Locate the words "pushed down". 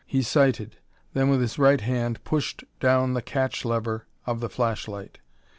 2.23-3.13